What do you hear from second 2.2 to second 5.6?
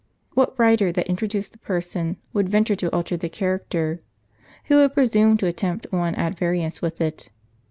would venture to alter the character? Who would presume to